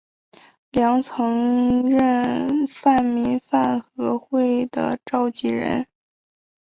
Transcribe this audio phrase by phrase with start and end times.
[0.71, 5.85] 梁曾任泛民饭盒会的召集人。